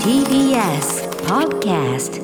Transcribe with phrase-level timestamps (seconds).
[0.00, 2.16] TBS Podcast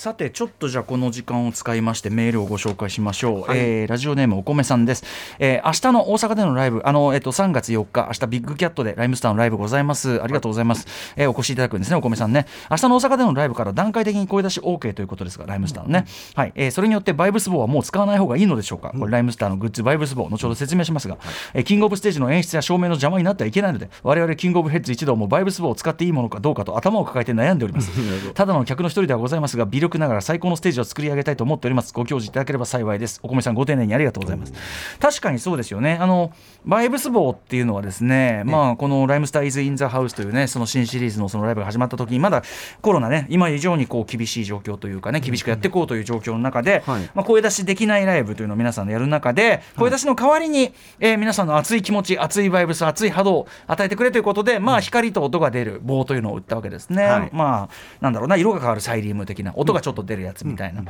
[0.00, 3.58] さてちょっとじゃあこの時間を使いましてメールをご紹介しましょう、はい。
[3.58, 5.04] えーラジオネームお米さんです、
[5.38, 10.22] えー明日の大阪でのライブあの、えっと3月4日明日ビッグキャットでライムスターのライブございます。
[10.22, 10.86] ありがとうございます、
[11.16, 12.46] えーお越しいただくんですねお米さんね。
[12.70, 18.94] 明日の大阪でのライブから段階的に声出し OK ということですがライムスターのね、はい、えーそれによってバイブス棒はもう使わない方がいいのでしょうか。
[18.98, 21.18] これライムスターのグッズバイブス棒後ほど説明しますが、
[21.52, 27.90] えーキングオブステージの演出や照明の邪魔になってはいけないので我々キングオブヘッズ一同もバイブス棒を使っていいものかどうかと頭を抱えて悩んでおります。
[28.32, 31.92] ただの客の一人ではございますが微力ながら最高のステージを作り上げたいと思っております。
[31.92, 33.20] ご教示いただければ幸いです。
[33.22, 34.52] お米さんご丁寧にありがとうございます。
[34.98, 35.98] 確かにそうですよね。
[36.00, 36.32] あの
[36.64, 42.42] バイブス棒っていうのはですねまあこのライムスターイズインザハウスというねその新シリーズのそのライブが始まった時にまだ
[42.80, 47.10] コロナね今以上にこう厳しい状況というかね厳しくやっていこうという状況の中で、はい。
[47.14, 57.30] まあ、声出しできないライブというのを皆さんでやる中で声出しの代わりに、えー皆さんの熱い気持ち熱いバイブス熱い波動を与えてくれということで、まあ、光と音が出る棒というのを売ったわけですね、はい。
[57.32, 60.84] まあなんだろうな色が変わるサイリウム的な音がちょっと出るやつみたいな。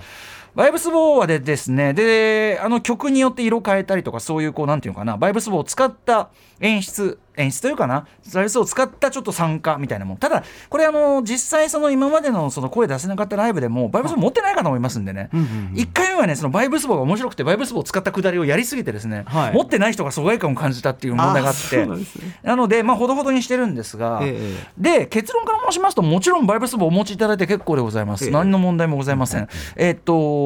[0.54, 10.16] バイブス棒はでですねであの曲によって色変えたりとかそういうこうなんていうのかなバイブス棒を使った演出演出というかなバイブスを使ったちょっと参加みたいなもん。
[10.18, 15.30] ただこれあの実際その今までのその声出せなかったライブでもバイブス棒持ってない方もいますんでね、
[15.74, 19.54] 一回目はねそのバイブス棒が面白くてバイブス棒を使ったくだりをやりすぎてですね、はい。
[19.54, 21.86] 持ってない人が疎外感を感じたっていう問題があって。
[21.86, 22.04] なね。
[22.42, 28.30] なのでまあほどほどにしてるんですが、ええで結論から申しますともちろんバイブス棒お持ちいただいて結構でございます、ええ。
[28.30, 30.39] 何の問題もございません、えっと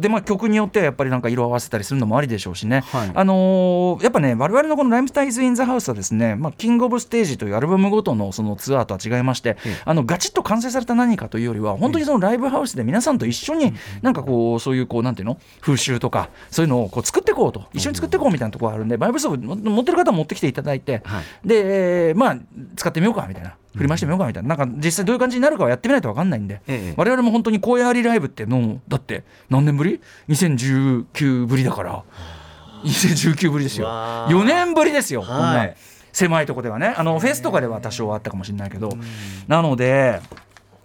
[0.00, 3.12] でまあ曲によってはやっぱりなんか色合わせたりするのもありでしょうしね、はい。
[3.14, 9.82] あのーやっぱね我々のこの「ライムスタイズ・イン・ザ・ハウス」はですね、まあ、キング・オブ・ステージというアルバムごとのそのツアーとは違いまして、ええ。
[9.84, 17.64] あのガチッと完成された何かというよりは本当にそのライブハウスで皆さんと一緒になんかこうそういうこうなんていうの風習とかそういうのをこう作っていこうと。
[17.72, 21.48] 一緒に作っていこうみたいなところがあるんでバイブスを持ってる方は持ってきていただいて、はい。
[21.48, 22.36] でまあ
[22.76, 24.56] 使ってみようかみたいな振り回してみようかみたいな。
[24.56, 26.94] なんか実際どういう感じになるかはやってみないと分かんないんで、ええ。
[26.96, 32.02] 我々も本当に声ありライブってのだって何年ぶり ?2019 ぶりだから。
[32.84, 33.86] 2019ぶりですよ。
[33.86, 34.36] わー。
[34.36, 35.28] 4年ぶりですよ、はい。
[35.28, 35.70] こんな
[36.12, 36.94] 狭いとこではね。
[36.96, 38.90] あのフェスとかでは多少はあったかもしれないけど。
[39.46, 40.20] なので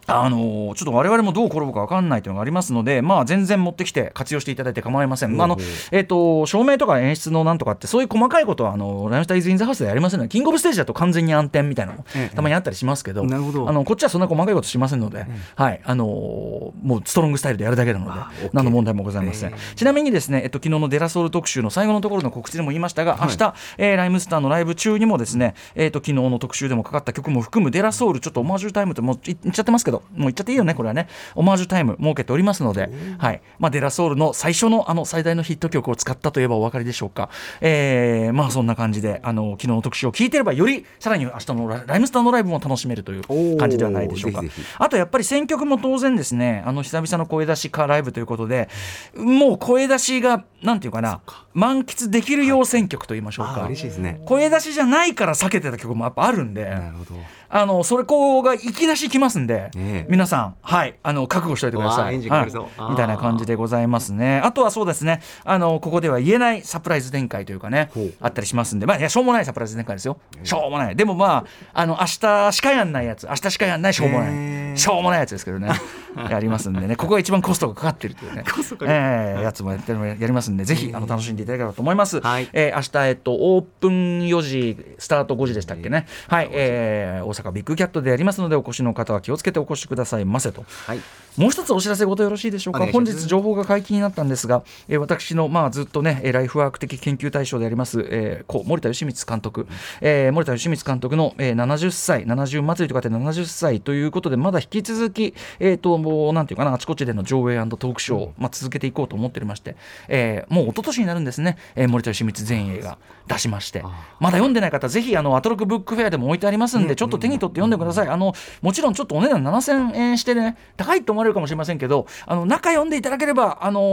[0.07, 5.57] あのちょっと我々もどう転ぶか分かんないというのがありますので、まあ、全然持ってきて活用していただいて構いません、まああの
[5.91, 12.35] えっと照明とか演出のなんとかってそういう細かいことはあのライムスターイズ・イン・ザ・ハウスでやりませんのでキング・オブ・ステージだと完全に暗転みたいなのもええ。
[12.35, 15.81] たまにあったりしますけど、あのこっちはそんな細かいことしませんので、はい。
[15.83, 31.07] あのもうストロングスタイルでやるだけなので何の問題もございません、えちなみにですね、えっと、昨日のデラソウル特集の最後のところの告知でも言いましたが、明日、えーライムスターのライブ中にもですね、えっと昨日の特集でもかかった曲も含むデラソウルちょっとオマージュタイムってもう言っちゃってますけどもう言っちゃっていいよねこれはね。
[31.35, 33.41] オマージュタイム設けておりますので、はい。
[33.59, 37.29] まあ、デラソウルの最初のあの最大のヒット曲を使ったといえばお分かりでしょうか、
[37.61, 44.41] えーまあそんな感じであの昨日の特集を聞いてればよりさらに明日のラライムスターのライブも楽しめるという感じではないでしょうか。
[44.41, 44.67] ぜひぜひ。
[44.77, 46.63] あとやっぱり選曲も当然ですね。
[46.65, 48.69] あの久々の声出しかライブということで
[49.15, 51.21] もう声出しがなんていうかな
[51.53, 53.65] 満喫できるよう選曲と言いましょうか。
[53.65, 54.21] 嬉しいですね。
[54.25, 56.65] 声出しじゃないから避けてた曲もやっぱあるんで。
[56.65, 57.15] なるほど
[57.49, 60.07] あのそれこうがいきなし来ますんで、ええ。
[60.09, 62.17] 皆さんはいあの覚悟しておいてくだわさい。
[62.17, 64.39] みたいな感じでございますね。
[64.43, 65.21] あとはそうですね。
[65.43, 67.89] あのここでは言えないサプライズ展開というかね
[68.19, 68.85] あったりしますんで。
[68.85, 70.17] まあいやしょうもないサプライズ展開ですよ。
[70.43, 70.95] しょうもない。
[70.95, 73.27] でもまああの明日しかやんないやつ。
[73.27, 75.69] 明日しかやんないしょうもなへいーしょうもないやつですけどね。
[76.29, 76.95] やりますんでね。
[76.95, 78.43] ここが一番コストがかかってるというね。
[78.43, 82.49] コストええやつもやってやりますんでぜひあの楽しんでいただければと思います、はい。
[82.53, 83.91] えー明日、えっと、オープン
[84.23, 90.65] 4時スタート5時でしたっけね、はい、えー大阪ビッグキャットでやりますのでお越しの方は気をつけてお越しくださいませと。
[90.87, 90.99] はい。
[91.37, 92.85] もう一つお知らせごとよろしいでしょうか。
[92.87, 99.67] 本日情報が解禁になったんですが、えー私の、まあ、ずっとねえーライフワーク的研究対象であります、えー森田義満監督、
[100.01, 109.75] えー森田義満監督の、えー70歳70祭りとかって70歳ということでまだ引き続き、えー、ともうなんていうかなあちこちでの上映トークショーを、まあ、続けていこうと思っておりまして、
[110.07, 112.97] えーもう一昨年になるんですね、えー森田義満全映が
[113.27, 113.83] 出しまして。
[114.19, 118.07] まだ読んでない方ぜひあのアトロクブックフェアでも置いてありますんで、ちょっと手に取って読んでください。
[118.07, 123.83] あのもちろんちょっとお値段7000円してね高いと思われるかもしれませんけどあの中読んでいただければ、あのー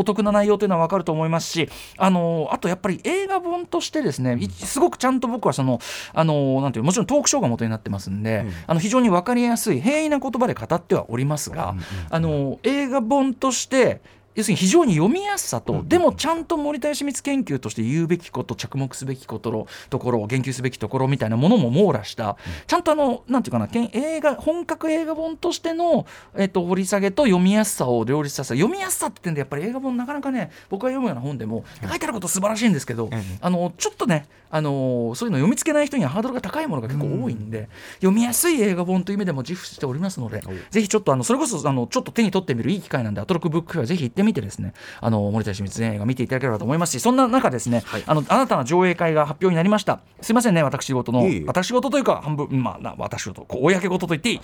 [0.00, 1.68] お得な内容というのは分かると思いますし、
[1.98, 5.78] あのーあとやっぱり映画本としてですねいすごくちゃんと僕はその、
[6.14, 11.74] あのーなんていうもちろんトークショーが元になってますんで、あの非常に分かりやすい平易な言葉で語ってはおりますが、
[12.10, 14.00] あのー映画本として
[14.34, 15.88] 要するに非常に読みやすさと、うん。
[15.88, 22.36] でもちゃんと森田義満研究として言うべきこと着目すべきことのところ言及すべきところみたいなものも網羅した、
[22.66, 26.06] ちゃんとあのなんていうかなけん映画本格映画本としての、
[26.36, 28.54] えっと掘り下げと読みやすさを両立させた。
[28.54, 48.04] 読みやすさって点でやっぱり映画本なかなかね僕が読むような本でも書いてあること素晴らしいんですけど、ええあのちょっとねあのそういうの読みつけない人にはハードルが高いものが結構多いんで、読みやすい映画本という意味でも自負しておりますのでぜひちょっとあのそれこそあのちょっと手に取ってみるいい機会なんでアトロックブックフェアぜひ行ってみてですねあの森田清水全映画見ていただければと思いますしそんな中ですね、はい。
[48.06, 50.00] あの新たな上映会が発表になりました。
[50.20, 54.40] すいませんね私事の私事というか半分まあな私事公事と言っていい、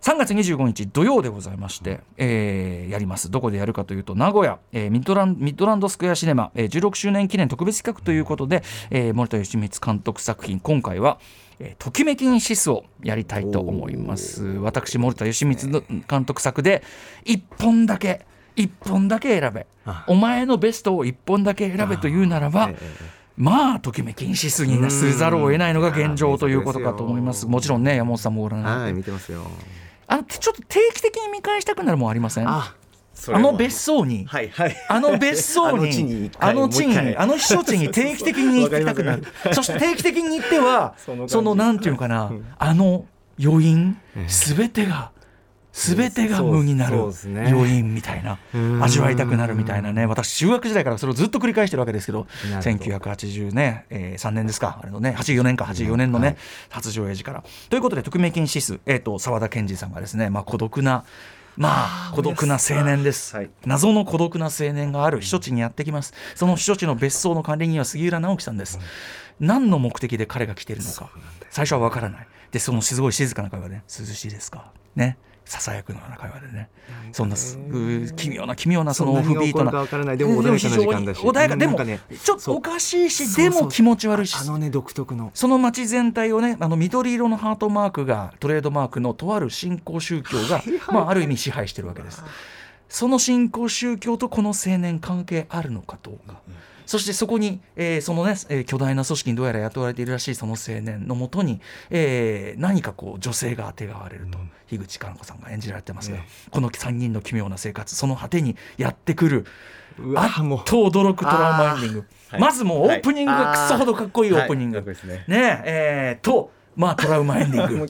[0.00, 3.30] 3月25日土曜でございまして、えーやります。
[3.30, 11.18] どこでやるかというと名古屋、えーミッドランミッドランドスクエアシネマ、えー16周年記念特別企画ということで、えー森田義満監督作品今回は
[11.58, 14.44] えーときめきにシスをやりたいと思います。
[14.44, 16.82] 私森田義満の監督作で
[17.26, 18.26] 1本だけ
[18.56, 19.66] 1本だけ選べ。
[19.84, 20.04] あ。
[20.06, 22.70] お前のベストを1本だけ選べというならば、
[23.36, 27.46] まあときめきにシスになせざるを得ないのが現状ということかと思います。
[27.46, 27.52] うん。
[27.52, 28.82] もちろんね山本さんもご覧になって。
[28.84, 29.42] はい見てますよ。
[30.06, 32.48] あのちょっと定期的に見返したくなるもんありません？
[32.48, 34.76] あの別荘に、はいはい。
[34.88, 36.30] あの別荘に。
[36.38, 39.24] あの地に、あの避暑地に定期的に行きたくなる。
[39.52, 40.94] そして定期的に行っては、
[41.26, 43.04] そのなんていうのかな、あの
[43.42, 45.10] 余韻、すべてが。
[45.72, 47.24] すべてが無になるそうです。
[47.28, 47.48] ね。
[47.52, 48.82] 余韻みたいなうん。
[48.82, 49.92] 味わいたくなるみたいな。
[49.92, 52.26] ね私中学時代からそれをずっと繰り返してるわけですけどど。
[52.60, 54.78] 1980ね、えー、3年ですか。
[54.82, 56.36] あれのね84年か84年のね、はい。
[56.70, 57.44] 初上映時から。
[57.68, 61.04] ということで「匿名禁止数」えー、と澤田研二さんがですね、まあ、孤独な
[61.56, 63.50] まあ孤独な青年です、はい。
[63.66, 66.14] 謎の孤独な青年がある避暑地にやってきます。
[66.34, 68.78] その避暑地の別荘の管理人は杉浦直樹さんです、
[69.38, 71.10] 何の目的で彼が来ているのか。
[71.50, 72.26] 最初は分からない。
[72.50, 75.18] でそのすごい静かな会話で、ね「涼しいですか?」ね
[75.50, 76.70] ささやくのような会話でね。
[77.10, 77.34] そんな
[78.14, 81.58] 奇妙な奇妙なそのオフビートなでも穏やかな時間だし。
[81.58, 84.36] でもねちょっとおかしいしでも気持ち悪いし。
[84.40, 85.32] あのね独特の。
[85.34, 90.62] その街全体をねあの緑色のハートマークがトレードマークのとある新興宗教が、
[90.92, 92.22] まあ、ある意味支配してるわけです。
[92.88, 96.40] その新興宗教とこの青年関係あるのかどうか。
[96.90, 106.26] そしてそこに、えーそのね、えー巨大な組織にどうやら雇われているらしいその青年のもとに、えー何かこう女性があてがわれると、樋口加奈子さんが演じられてますが、ね。
[106.50, 109.46] この3人の奇妙な生活その果てにやってくる
[110.16, 112.40] あっと驚くトラウマエンディング、はい。
[112.40, 115.24] まずもうオープニングがクソほどかっこいいオープニング、はいね。
[115.28, 117.88] ねえーとまあトラウマエンディング。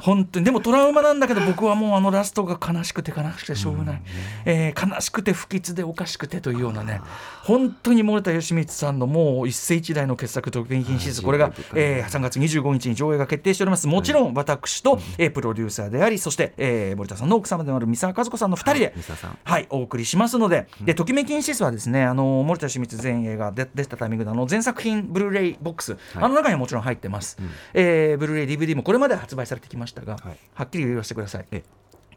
[0.00, 4.02] 本当にでもトラウマなんだけど僕はもうあのラストが悲しくて悲しくてしょうがない、
[4.44, 7.00] えー悲しくて不吉でおかしくてというようなね。
[7.44, 13.86] 本当に森田義満さんのもう一世一代の傑作「特別禁止これが、えー3月25日に上映が決定しております。
[13.86, 19.38] もちろん私と、えープロデューサーでありそして、えー森田さんの奥様でもある三沢和子さんの2人で、三沢さん。
[19.44, 27.38] はい、お送りしますので、で、ときめきインシスはですね、あの森田清水全映画で出たタイミングで、あの全作品ブルーレイボックス、あの中にはもちろん入ってます。
[27.74, 31.62] えーブルーレイ DVD もこれまで発売されてきましたが、はいはっきり言わせてくださいえ。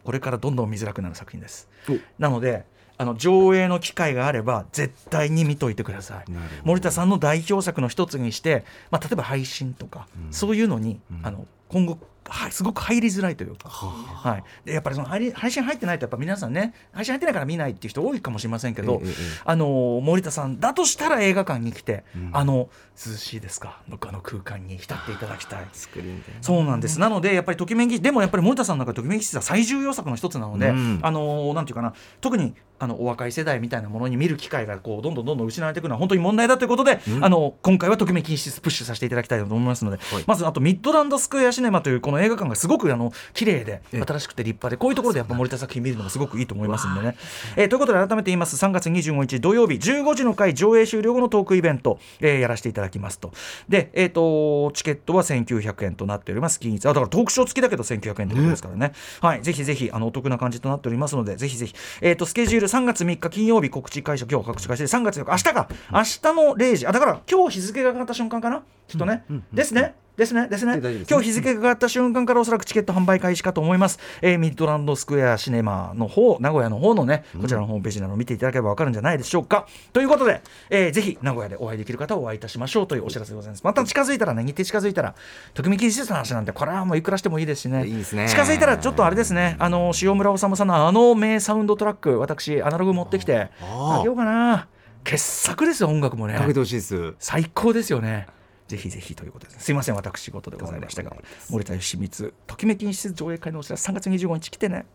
[0.03, 1.93] これからどんどん見づらくなる作品ですお。
[2.21, 2.65] なので。
[2.97, 6.25] あの上映の機会があれば絶対に見といてください
[6.63, 11.97] 森田さんの代表作の一つにして、まあ、例えば配信とか、そういうのに、あの今後
[12.27, 16.73] はいすごく入りづらいというか、はい、でやっぱりその配信入ってないとやっぱ皆さんね。
[16.91, 19.13] 配信入ってないから見ないっていう人多いかもしれませんけど、ええええ
[19.45, 22.69] あの森田さんだとしたら映画館に来て、あの
[23.05, 23.79] 涼しいですか？
[23.87, 25.67] 僕あの空間に浸っていただきたい。
[25.71, 26.99] スクリーンでそうなんです。
[26.99, 30.99] なので、やっぱりときめき、でもやっぱり森田さんの中でときめき室は最重要作の一つなので、うん。
[31.03, 40.23] あのーなんていうかな、特にあのお若い世代みたいなものに見る機会がこうどんどんどんどん失われていくのは本当に問題だということで、あの今回はときめき室プッシュさせていただきたいと思いますので、はい。
[40.25, 44.01] まずあとミッドランドスクエアシネマというこの映画館がすごくあの綺麗でええ。
[44.01, 47.17] 新しくて立派でこういうところでやっぱ森田作品見るのがすごくいいと思いますんでね。
[47.55, 48.55] えーということで改めて言います。
[48.63, 53.31] 3月25日土曜日15時の回上映終了後のトークイベント、えーやらせていただきますと。
[53.69, 56.59] で、えー、とチケットは1900円となっております。
[56.59, 58.91] 近日あだからトークショー付きだけど1900円ということですからね。
[59.21, 65.67] はい、ぜひぜひあのお得な感じとなっておりますのでぜひぜひ、えー、とスケジュール3月3日金曜日告知開始今日告知開始で3月4日明日か。
[65.91, 66.87] 明日の0時。
[66.87, 68.63] あだから今日日付が変わった瞬間かな？
[68.87, 70.79] きっとね、ですねですねですねですね。
[71.09, 79.67] 今日日付が変わった瞬間からおそらくチケット販売開始かと思います、えーミッドランドスクエアシネマの方名古屋の方のねこちらのホームページなどを見ていただければ分かるんじゃないでしょうか。
[79.91, 83.63] ということで、えーぜひ名古屋でお会いできる方はお会いいたしましょうというお知らせでございます。
[83.63, 85.15] また近づいたらね日程近づいたら
[85.53, 87.85] 特み禁止の話なんてこれはもういくらしてもいいですしね。
[87.85, 88.29] いいですね。
[88.29, 94.67] 近づいたらちょっとあれですねあの塩村治さんのあの名サウンドトラック私アナログ持ってきてあげようかな。
[95.03, 96.33] 傑作ですよ音楽もね。
[96.33, 97.13] かけてほしいです。
[97.19, 98.25] 最高ですよね。
[98.67, 99.65] ぜひぜひということです。
[99.65, 101.15] すいません、私事でございましたが、
[101.49, 104.85] 森田義満、ときめきに施設上映会のお知らせ、3月25日来てね。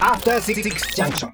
[0.00, 0.62] After Six
[0.94, 1.32] Junction.